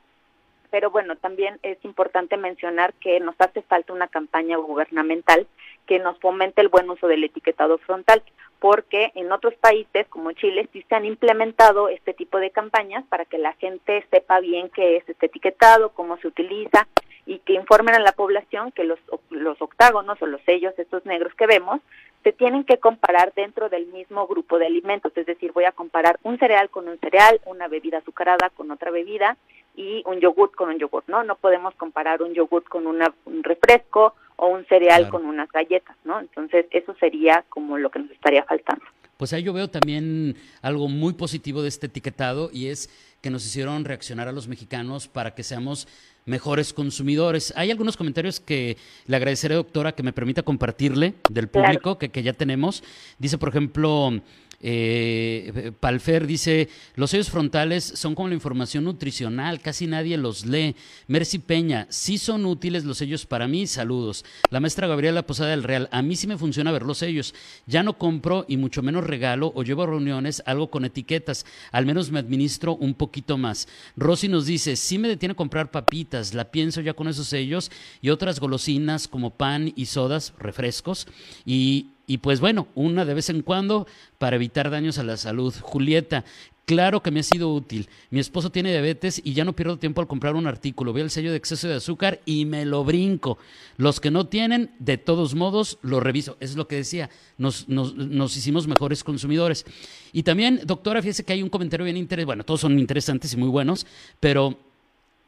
pero 0.74 0.90
bueno, 0.90 1.16
también 1.16 1.60
es 1.62 1.78
importante 1.86 2.36
mencionar 2.36 2.94
que 2.96 3.20
nos 3.20 3.36
hace 3.38 3.62
falta 3.62 3.94
una 3.94 4.08
campaña 4.08 4.58
gubernamental 4.58 5.46
que 5.86 6.00
nos 6.00 6.18
fomente 6.20 6.62
el 6.62 6.70
buen 6.70 6.90
uso 6.90 7.08
del 7.08 7.24
etiquetado 7.24 7.78
frontal, 7.78 8.24
porque 8.58 9.12
en 9.14 9.32
otros 9.32 9.54
países 9.54 10.08
como 10.08 10.32
Chile 10.32 10.68
sí 10.74 10.84
se 10.90 10.96
han 10.96 11.06
implementado 11.06 11.90
este 11.90 12.16
tipo 12.16 12.40
de 12.40 12.50
campañas 12.50 13.04
para 13.08 13.26
que 13.26 13.38
la 13.38 13.54
gente 13.54 14.04
sepa 14.10 14.40
bien 14.40 14.70
qué 14.70 14.98
es 14.98 15.08
este 15.08 15.28
etiquetado, 15.28 15.90
cómo 15.90 16.18
se 16.18 16.28
utiliza 16.28 16.88
y 17.28 17.38
que 17.40 17.54
informen 17.54 17.94
a 17.94 18.00
la 18.00 18.14
población 18.14 18.72
que 18.72 18.84
los, 18.84 19.00
los 19.30 19.62
octágonos 19.62 20.20
o 20.22 20.26
los 20.26 20.42
sellos 20.42 20.74
estos 20.80 21.06
negros 21.06 21.36
que 21.36 21.46
vemos 21.46 21.82
se 22.24 22.32
tienen 22.32 22.64
que 22.64 22.78
comparar 22.78 23.34
dentro 23.36 23.70
del 23.70 23.88
mismo 23.88 24.28
grupo 24.28 24.58
de 24.58 24.68
alimentos, 24.68 25.12
es 25.16 25.26
decir, 25.26 25.52
voy 25.52 25.66
a 25.66 25.72
comparar 25.72 26.20
un 26.24 26.38
cereal 26.40 26.70
con 26.70 26.88
un 26.88 26.98
cereal, 27.00 27.42
una 27.46 27.68
bebida 27.68 27.98
azucarada 27.98 28.50
con 28.50 28.72
otra 28.72 28.92
bebida 28.92 29.38
y 29.76 30.04
un 30.06 30.20
yogurt 30.20 30.56
con 30.56 30.70
un 30.70 30.80
yogurt, 30.80 31.08
¿no? 31.08 31.24
No 31.24 31.36
podemos 31.36 31.76
comparar 31.76 32.22
un 32.22 32.34
yogurt 32.34 32.68
con 32.68 32.88
un 32.88 33.04
refresco 33.44 34.16
o 34.38 34.48
un 34.48 34.66
cereal 34.66 35.10
con 35.10 35.26
unas 35.26 35.52
galletas, 35.52 35.98
¿no? 36.06 36.20
Entonces, 36.20 36.66
eso 36.72 36.96
sería 37.00 37.44
como 37.50 37.78
lo 37.78 37.90
que 37.90 38.00
nos 38.00 38.12
estaría 38.12 38.44
faltando. 38.44 38.86
Pues 39.18 39.32
ahí 39.34 39.44
yo 39.44 39.54
veo 39.54 39.70
también 39.70 40.36
algo 40.62 40.88
muy 40.88 41.14
positivo 41.14 41.62
de 41.62 41.70
este 41.70 41.88
etiquetado 41.88 42.50
y 42.52 42.68
es 42.68 42.90
que 43.22 43.30
nos 43.30 43.46
hicieron 43.46 43.86
reaccionar 43.86 44.28
a 44.28 44.32
los 44.32 44.48
mexicanos 44.48 45.08
para 45.08 45.34
que 45.36 45.44
seamos 45.44 45.88
mejores 46.26 46.74
consumidores. 46.74 47.54
Hay 47.56 47.72
algunos 47.72 47.98
comentarios 47.98 48.40
que 48.40 48.78
le 49.06 49.16
agradeceré, 49.16 49.56
doctora, 49.56 49.94
que 49.94 50.04
me 50.04 50.14
permita 50.14 50.44
compartirle 50.44 51.16
del 51.30 51.48
público 51.48 51.98
que, 51.98 52.10
que 52.10 52.24
ya 52.24 52.34
tenemos. 52.34 52.84
Dice, 53.20 53.38
por 53.38 53.50
ejemplo, 53.50 54.22
eh, 54.66 55.74
Palfer 55.78 56.26
dice, 56.26 56.70
los 56.96 57.10
sellos 57.10 57.30
frontales 57.30 57.84
son 57.84 58.16
como 58.16 58.30
la 58.30 58.34
información 58.34 58.86
nutricional, 58.86 59.60
casi 59.60 59.88
nadie 59.88 60.18
los 60.18 60.46
lee. 60.46 60.76
Mercy 61.08 61.40
Peña, 61.40 61.86
sí 61.90 62.18
son 62.18 62.46
útiles 62.46 62.86
los 62.86 62.98
sellos 62.98 63.26
para 63.26 63.48
mí, 63.50 63.68
saludos. 63.68 64.24
La 64.50 64.62
maestra 64.62 64.88
Gabriela 64.88 65.28
Posada 65.28 65.50
del 65.50 65.64
Real, 65.64 65.90
a 65.92 66.02
mí 66.02 66.16
sí 66.16 66.28
me 66.28 66.38
funciona 66.38 66.72
ver 66.72 66.84
los 66.84 67.00
sellos. 67.00 67.36
Ya 67.68 67.84
no 67.84 67.98
compro 67.98 68.46
y 68.48 68.56
mucho 68.56 68.82
menos 68.82 69.04
regalo 69.04 69.52
o 69.54 69.64
llevo 69.64 69.84
a 69.84 69.88
reuniones 69.88 70.42
algo 70.46 70.70
con 70.70 70.86
etiquetas, 70.86 71.46
al 71.74 71.86
menos 71.86 72.10
me 72.10 72.20
administro 72.20 72.76
un 72.76 72.94
poquito 72.94 73.38
más. 73.38 73.68
Rosy 73.98 74.30
nos 74.30 74.46
dice, 74.46 74.78
sí 74.78 74.98
me 74.98 75.10
detiene 75.10 75.36
comprar 75.36 75.72
papitas, 75.72 76.34
la 76.34 76.52
pienso 76.52 76.80
ya 76.80 76.94
con 76.94 77.10
esos 77.10 77.28
sellos 77.28 77.70
y 78.02 78.12
otras 78.12 78.40
golosinas 78.40 79.10
como 79.10 79.32
pan 79.32 79.74
y 79.76 79.88
sodas, 79.88 80.34
refrescos 80.40 81.06
y 81.46 81.88
y 82.06 82.18
pues 82.18 82.40
bueno, 82.40 82.68
una 82.76 83.06
de 83.06 83.14
vez 83.14 83.30
en 83.30 83.42
cuando 83.42 83.88
para 84.18 84.36
evitar 84.36 84.70
daños 84.70 84.98
a 84.98 85.04
la 85.04 85.16
salud. 85.16 85.54
Julieta, 85.62 86.26
claro 86.66 87.02
que 87.02 87.12
me 87.12 87.22
ha 87.22 87.24
sido 87.24 87.54
útil. 87.54 87.88
Mi 88.10 88.20
esposo 88.20 88.52
tiene 88.52 88.72
diabetes 88.72 89.22
y 89.24 89.34
ya 89.34 89.46
no 89.46 89.54
pierdo 89.54 89.78
tiempo 89.78 90.02
al 90.02 90.08
comprar 90.08 90.36
un 90.36 90.48
artículo. 90.48 90.92
Veo 90.92 91.06
el 91.06 91.12
sello 91.12 91.32
de 91.32 91.38
exceso 91.38 91.68
de 91.68 91.76
azúcar 91.76 92.20
y 92.26 92.46
me 92.46 92.66
lo 92.66 92.84
brinco. 92.84 93.38
Los 93.78 94.00
que 94.00 94.12
no 94.12 94.28
tienen, 94.28 94.72
de 94.80 94.98
todos 94.98 95.34
modos, 95.34 95.80
lo 95.82 96.00
reviso. 96.02 96.36
Es 96.42 96.56
lo 96.56 96.68
que 96.68 96.76
decía, 96.76 97.10
nos, 97.38 97.70
nos, 97.70 97.96
nos 97.96 98.36
hicimos 98.36 98.68
mejores 98.68 99.04
consumidores. 99.04 99.66
Y 100.12 100.24
también, 100.24 100.62
doctora, 100.66 101.02
fíjese 101.02 101.24
que 101.24 101.34
hay 101.34 101.44
un 101.44 101.50
comentario 101.50 101.86
bien 101.86 101.98
interesante. 101.98 102.26
Bueno, 102.26 102.44
todos 102.44 102.62
son 102.62 102.78
interesantes 102.80 103.34
y 103.34 103.38
muy 103.38 103.50
buenos, 103.50 103.86
pero 104.20 104.58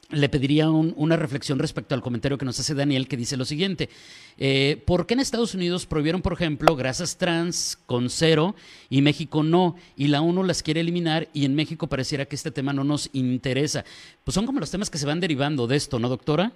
le 0.09 0.29
pediría 0.29 0.69
una 0.69 1.15
reflexión 1.15 1.57
respecto 1.59 1.95
al 1.95 2.01
comentario 2.01 2.37
que 2.37 2.45
nos 2.45 2.59
hace 2.59 2.75
Daniel, 2.75 3.07
que 3.07 3.17
dice 3.17 3.37
lo 3.37 3.45
siguiente. 3.45 3.89
Eh, 4.37 4.81
¿Por 4.85 5.07
qué 5.07 5.15
en 5.15 5.19
Estados 5.19 5.55
Unidos 5.55 5.85
prohibieron, 5.85 6.21
por 6.21 6.33
ejemplo, 6.33 6.75
grasas 6.75 7.17
trans 7.17 7.77
con 7.85 8.09
cero 8.09 8.55
y 8.89 9.01
México 9.01 9.43
no? 9.43 9.75
Y 9.95 10.07
la 10.07 10.21
ONU 10.21 10.43
las 10.43 10.61
quiere 10.61 10.81
eliminar 10.81 11.27
y 11.33 11.45
en 11.45 11.55
México 11.55 11.87
pareciera 11.87 12.25
que 12.25 12.35
este 12.35 12.51
tema 12.51 12.73
no 12.73 12.83
nos 12.83 13.09
interesa. 13.13 13.83
Pues 14.23 14.35
son 14.35 14.45
como 14.45 14.59
los 14.59 14.71
temas 14.71 14.89
que 14.89 14.97
se 14.97 15.07
van 15.07 15.19
derivando 15.19 15.65
de 15.67 15.75
esto, 15.75 15.97
¿no, 15.97 16.07
doctora? 16.07 16.51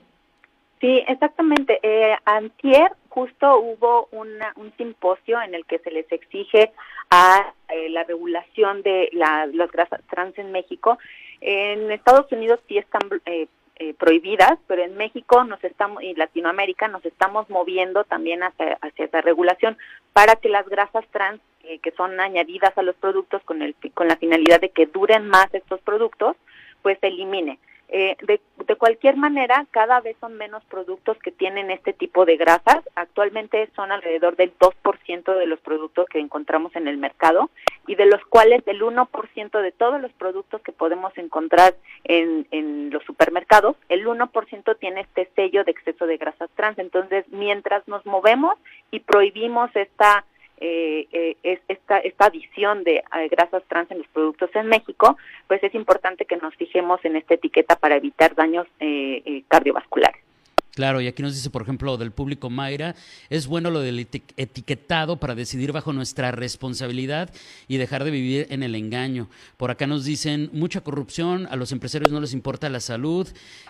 Sí, 0.79 1.03
exactamente. 1.07 1.79
Eh, 1.83 2.15
antier 2.25 2.91
justo 3.09 3.59
hubo 3.59 4.07
un 4.11 4.73
simposio 4.77 5.41
en 5.41 5.55
el 5.55 5.65
que 5.65 5.79
se 5.79 5.91
les 5.91 6.09
exige 6.11 6.71
a 7.09 7.53
eh, 7.69 7.89
la 7.89 8.03
regulación 8.03 8.81
de 8.81 9.09
las 9.13 9.71
grasas 9.71 10.01
trans 10.09 10.37
en 10.37 10.51
México 10.51 10.97
en 11.41 11.91
Estados 11.91 12.31
Unidos 12.31 12.59
sí 12.67 12.77
están 12.77 13.01
eh, 13.25 13.47
eh, 13.77 13.93
prohibidas, 13.93 14.59
pero 14.67 14.83
en 14.83 14.97
México 14.97 15.43
nos 15.45 15.63
estamos 15.63 16.03
y 16.03 16.13
Latinoamérica 16.15 16.87
nos 16.87 17.05
estamos 17.05 17.49
moviendo 17.49 18.03
también 18.03 18.43
hacia, 18.43 18.77
hacia 18.81 19.05
esa 19.05 19.21
regulación 19.21 19.77
para 20.11 20.35
que 20.35 20.49
las 20.49 20.67
grasas 20.67 21.05
trans 21.11 21.39
eh, 21.63 21.79
que 21.79 21.91
son 21.91 22.19
añadidas 22.19 22.77
a 22.77 22.81
los 22.81 22.95
productos 22.95 23.41
con 23.43 23.61
el 23.61 23.75
con 23.93 24.07
la 24.07 24.17
finalidad 24.17 24.59
de 24.59 24.69
que 24.69 24.85
duren 24.85 25.27
más 25.27 25.47
estos 25.53 25.79
productos, 25.81 26.35
pues 26.81 26.97
se 26.99 27.07
elimine. 27.07 27.59
Eh, 27.91 28.15
de, 28.21 28.39
de, 28.69 28.75
cualquier 28.75 29.17
manera, 29.17 29.65
cada 29.71 29.99
vez 29.99 30.15
son 30.19 30.37
menos 30.37 30.63
productos 30.65 31.17
que 31.19 31.31
tienen 31.31 31.71
este 31.71 31.93
tipo 31.93 32.25
de 32.25 32.37
grasas. 32.37 32.79
Actualmente 32.95 33.69
son 33.75 33.91
alrededor 33.91 34.35
del 34.35 34.53
2% 34.57 35.37
de 35.37 35.45
los 35.45 35.59
productos 35.59 36.07
que 36.07 36.19
encontramos 36.19 36.75
en 36.75 36.87
el 36.87 36.97
mercado 36.97 37.49
y 37.87 37.95
de 37.95 38.05
los 38.05 38.23
cuales 38.25 38.61
el 38.67 38.81
1% 38.81 39.61
de 39.61 39.71
todos 39.71 39.99
los 40.01 40.11
productos 40.13 40.61
que 40.61 40.71
podemos 40.71 41.17
encontrar 41.17 41.75
en, 42.03 42.47
en 42.51 42.91
los 42.91 43.03
supermercados, 43.03 43.75
el 43.89 44.05
1% 44.05 44.77
tiene 44.79 45.01
este 45.01 45.29
sello 45.35 45.63
de 45.63 45.71
exceso 45.71 46.05
de 46.05 46.17
grasas 46.17 46.49
trans. 46.55 46.77
Entonces, 46.79 47.25
mientras 47.29 47.87
nos 47.87 48.05
movemos 48.05 48.55
y 48.91 48.99
prohibimos 48.99 49.75
esta 49.75 50.25
eh, 50.59 51.07
eh, 51.11 51.37
es 51.43 51.59
esta, 51.67 51.99
esta 51.99 52.25
adición 52.25 52.83
de 52.83 52.97
eh, 52.97 53.27
grasas 53.29 53.63
trans 53.67 53.89
en 53.91 53.99
los 53.99 54.07
productos 54.07 54.49
en 54.55 54.67
México, 54.67 55.17
pues 55.47 55.63
es 55.63 55.73
importante 55.73 56.25
que 56.25 56.37
nos 56.37 56.55
fijemos 56.55 57.03
en 57.05 57.15
esta 57.15 57.35
etiqueta 57.35 57.75
para 57.75 57.95
evitar 57.95 58.35
daños 58.35 58.67
eh, 58.79 59.43
cardiovasculares. 59.47 60.28
Claro, 60.75 61.01
y 61.01 61.07
aquí 61.07 61.23
nos 61.23 61.35
dice, 61.35 61.49
por 61.49 61.63
ejemplo, 61.63 61.97
del 61.97 62.11
público 62.11 62.49
Mayra, 62.49 62.95
es 63.29 63.47
bueno 63.47 63.71
lo 63.71 63.79
del 63.79 63.99
etiquetado 63.99 65.19
para 65.19 65.35
decidir 65.35 65.71
bajo 65.71 65.93
nuestra 65.93 66.31
responsabilidad 66.31 67.31
y 67.67 67.77
dejar 67.77 68.03
de 68.03 68.11
vivir 68.11 68.47
en 68.49 68.63
el 68.63 68.75
engaño. 68.75 69.29
Por 69.57 69.71
acá 69.71 69.87
nos 69.87 70.05
dicen, 70.05 70.49
mucha 70.53 70.81
corrupción, 70.81 71.47
a 71.49 71.55
los 71.55 71.71
empresarios 71.71 72.11
no 72.11 72.21
les 72.21 72.33
importa 72.33 72.69
la 72.69 72.79
salud, 72.79 73.27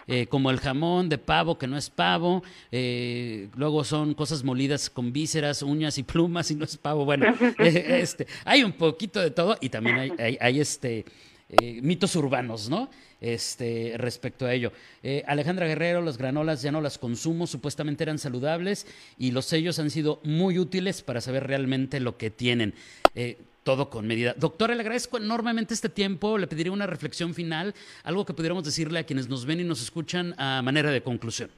eh, 0.07 0.27
como 0.27 0.51
el 0.51 0.59
jamón 0.59 1.09
de 1.09 1.17
pavo 1.17 1.57
que 1.57 1.67
no 1.67 1.77
es 1.77 1.89
pavo, 1.89 2.43
eh, 2.71 3.49
luego 3.55 3.83
son 3.83 4.13
cosas 4.13 4.43
molidas 4.43 4.89
con 4.89 5.13
vísceras, 5.13 5.63
uñas 5.63 5.97
y 5.97 6.03
plumas 6.09 6.51
y 6.51 6.55
no 6.55 6.65
es 6.65 6.77
pavo. 6.77 7.05
Bueno, 7.05 7.33
eh, 7.59 7.99
este, 8.01 8.27
hay 8.43 8.63
un 8.63 8.73
poquito 8.73 9.19
de 9.19 9.31
todo 9.31 9.57
y 9.61 9.69
también 9.69 9.97
hay, 10.19 10.37
hay 10.39 10.59
este 10.59 11.05
eh, 11.49 11.79
mitos 11.81 12.15
urbanos, 12.15 12.69
¿no? 12.69 12.89
Este, 13.19 13.95
respecto 13.97 14.45
a 14.45 14.53
ello. 14.53 14.71
Eh, 15.01 15.23
Alejandra 15.27 15.65
Guerrero, 15.65 16.01
las 16.01 16.17
granolas 16.17 16.61
ya 16.61 16.71
no 16.71 16.79
las 16.79 16.99
consumo, 16.99 17.47
supuestamente 17.47 18.03
eran 18.03 18.19
saludables 18.19 18.85
y 19.17 19.31
los 19.31 19.45
sellos 19.45 19.79
han 19.79 19.89
sido 19.89 20.19
muy 20.23 20.59
útiles 20.59 21.01
para 21.01 21.21
saber 21.21 21.47
realmente 21.47 21.99
lo 21.99 22.17
que 22.17 22.29
tienen. 22.29 22.75
Eh, 23.15 23.37
todo 23.63 23.89
con 23.89 24.07
medida. 24.07 24.33
Doctora, 24.37 24.73
le 24.73 24.81
agradezco 24.81 25.17
enormemente 25.17 25.73
este 25.73 25.89
tiempo. 25.89 26.37
Le 26.37 26.47
pediría 26.47 26.71
una 26.71 26.87
reflexión 26.87 27.33
final, 27.33 27.75
algo 28.03 28.25
que 28.25 28.33
pudiéramos 28.33 28.63
decirle 28.63 28.99
a 28.99 29.03
quienes 29.03 29.27
nos 29.27 29.45
ven 29.45 29.59
y 29.59 29.63
nos 29.63 29.81
escuchan 29.81 30.33
a 30.37 30.61
manera 30.61 30.91
de 30.91 31.01
conclusión. 31.01 31.51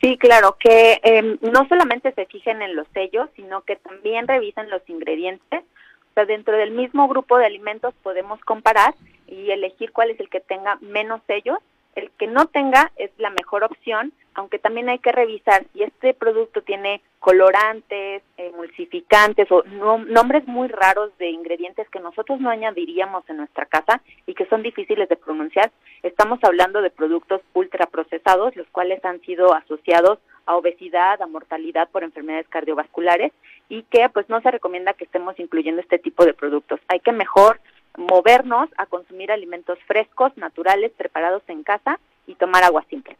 Sí, 0.00 0.16
claro, 0.16 0.56
que 0.60 1.00
em, 1.02 1.38
no 1.40 1.66
solamente 1.68 2.12
se 2.12 2.26
fijen 2.26 2.62
en 2.62 2.76
los 2.76 2.86
sellos, 2.94 3.28
sino 3.36 3.62
que 3.62 3.76
también 3.76 4.28
revisen 4.28 4.70
los 4.70 4.82
ingredientes 4.88 5.64
dentro 6.26 6.56
del 6.56 6.70
mismo 6.70 7.08
grupo 7.08 7.38
de 7.38 7.46
alimentos 7.46 7.94
podemos 8.02 8.40
comparar 8.40 8.94
y 9.26 9.50
elegir 9.50 9.92
cuál 9.92 10.10
es 10.10 10.20
el 10.20 10.28
que 10.28 10.40
tenga 10.40 10.76
menos 10.80 11.20
sellos. 11.26 11.58
El 11.94 12.10
que 12.12 12.28
no 12.28 12.46
tenga 12.46 12.92
es 12.96 13.10
la 13.18 13.30
mejor 13.30 13.64
opción, 13.64 14.12
aunque 14.34 14.60
también 14.60 14.88
hay 14.88 15.00
que 15.00 15.10
revisar 15.10 15.64
si 15.72 15.82
este 15.82 16.14
producto 16.14 16.62
tiene 16.62 17.00
colorantes, 17.18 18.22
emulsificantes 18.36 19.50
o 19.50 19.64
nombres 19.64 20.46
muy 20.46 20.68
raros 20.68 21.10
de 21.18 21.30
ingredientes 21.30 21.88
que 21.90 21.98
nosotros 21.98 22.40
no 22.40 22.50
añadiríamos 22.50 23.28
en 23.28 23.38
nuestra 23.38 23.66
casa 23.66 24.00
y 24.26 24.34
que 24.34 24.46
son 24.46 24.62
difíciles 24.62 25.08
de 25.08 25.16
pronunciar. 25.16 25.72
Estamos 26.04 26.38
hablando 26.44 26.82
de 26.82 26.90
productos 26.90 27.40
ultraprocesados, 27.52 28.54
los 28.54 28.68
cuales 28.68 29.04
han 29.04 29.20
sido 29.22 29.52
asociados 29.54 30.20
a 30.46 30.56
obesidad, 30.56 31.20
a 31.20 31.26
mortalidad 31.26 31.88
por 31.90 32.04
enfermedades 32.04 32.48
cardiovasculares 32.48 33.32
y 33.68 33.82
que 33.84 34.08
pues 34.08 34.28
no 34.28 34.40
se 34.40 34.50
recomienda 34.50 34.94
que 34.94 35.04
estemos 35.04 35.38
incluyendo 35.38 35.80
este 35.80 35.98
tipo 35.98 36.24
de 36.24 36.34
productos. 36.34 36.80
Hay 36.88 37.00
que 37.00 37.12
mejor 37.12 37.60
movernos 37.96 38.70
a 38.76 38.86
consumir 38.86 39.30
alimentos 39.30 39.78
frescos, 39.86 40.36
naturales, 40.36 40.92
preparados 40.96 41.42
en 41.48 41.62
casa 41.62 41.98
y 42.26 42.34
tomar 42.34 42.64
agua 42.64 42.84
simple. 42.88 43.16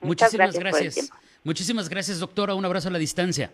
Muchísimas 0.00 0.58
gracias. 0.58 1.10
Muchísimas 1.44 1.88
gracias, 1.88 2.20
doctora. 2.20 2.54
Un 2.54 2.64
abrazo 2.64 2.88
a 2.88 2.92
la 2.92 2.98
distancia. 2.98 3.50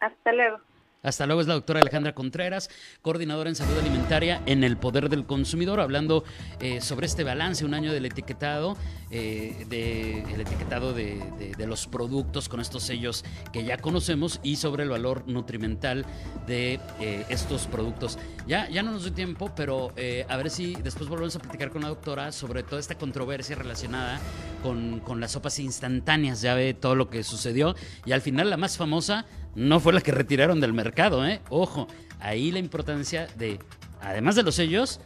Hasta 0.00 0.32
luego. 0.32 0.58
Hasta 1.04 1.26
luego 1.26 1.42
es 1.42 1.46
la 1.46 1.54
doctora 1.54 1.80
Alejandra 1.80 2.14
Contreras, 2.14 2.70
coordinadora 3.02 3.50
en 3.50 3.56
salud 3.56 3.78
alimentaria 3.78 4.42
en 4.46 4.64
el 4.64 4.78
Poder 4.78 5.10
del 5.10 5.26
Consumidor, 5.26 5.78
hablando 5.80 6.24
eh, 6.60 6.80
sobre 6.80 7.06
este 7.06 7.24
balance, 7.24 7.64
un 7.66 7.74
año 7.74 7.92
del 7.92 8.06
etiquetado, 8.06 8.78
eh, 9.10 9.66
de, 9.68 10.20
etiquetado 10.40 10.94
de, 10.94 11.54
los 11.66 11.86
productos 11.86 12.48
con 12.48 12.60
estos 12.60 12.84
sellos 12.84 13.24
que 13.52 13.64
ya 13.64 13.76
conocemos 13.76 14.40
y 14.42 14.56
sobre 14.56 14.82
el 14.82 14.88
valor 14.88 15.24
nutrimental 15.26 16.06
de 16.46 16.80
eh, 17.00 17.26
estos 17.28 17.66
productos. 17.66 18.18
Ya, 18.46 18.68
ya 18.70 18.82
no 18.82 18.92
nos 18.92 19.02
doy 19.02 19.12
tiempo, 19.12 19.52
pero 19.54 19.92
a 20.28 20.36
ver 20.36 20.48
si 20.48 20.74
después 20.76 21.08
volvemos 21.10 21.36
a 21.36 21.38
platicar 21.38 21.70
con 21.70 21.82
la 21.82 21.88
doctora 21.88 22.32
sobre 22.32 22.62
toda 22.62 22.80
esta 22.80 22.96
controversia 22.96 23.56
relacionada 23.56 24.20
con, 24.62 25.00
con 25.00 25.20
las 25.20 25.32
sopas 25.32 25.58
instantáneas. 25.58 26.40
Ya 26.40 26.54
ve 26.54 26.72
todo 26.72 26.94
lo 26.94 27.10
que 27.10 27.22
sucedió 27.24 27.74
y 28.06 28.12
al 28.12 28.22
final 28.22 28.48
la 28.48 28.56
más 28.56 28.78
famosa 28.78 29.26
no 29.54 29.80
fue 29.80 29.92
la 29.92 30.00
que 30.00 30.12
retiraron 30.12 30.60
del 30.60 30.72
mercado, 30.72 31.26
¿eh? 31.26 31.40
Ojo, 31.48 31.88
ahí 32.20 32.50
la 32.50 32.58
importancia 32.58 33.26
de, 33.36 33.58
además 34.00 34.36
de 34.36 34.42
los 34.42 34.54
sellos, 34.54 35.00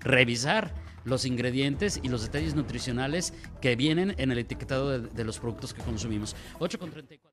revisar 0.00 0.74
los 1.04 1.24
ingredientes 1.24 2.00
y 2.02 2.08
los 2.08 2.22
detalles 2.22 2.54
nutricionales 2.54 3.34
que 3.60 3.76
vienen 3.76 4.14
en 4.18 4.32
el 4.32 4.38
etiquetado 4.38 5.00
de, 5.00 5.24
los 5.24 5.38
productos 5.38 5.74
que 5.74 5.82
consumimos. 5.82 6.34
8 6.58 6.78
con 6.78 6.90
34. 6.90 7.30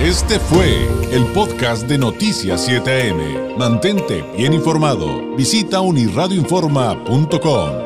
Este 0.00 0.38
fue 0.38 0.86
el 1.10 1.24
podcast 1.32 1.88
de 1.88 1.96
Noticias 1.96 2.68
7am. 2.68 3.56
Mantente 3.56 4.22
bien 4.36 4.52
informado. 4.52 5.34
Visita 5.36 5.80
unirradioinforma.com. 5.80 7.85